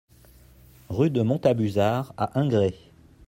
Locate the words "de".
1.11-1.21